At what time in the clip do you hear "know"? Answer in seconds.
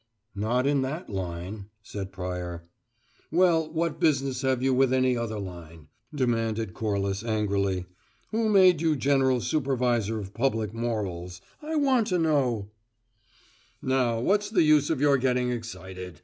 12.17-12.71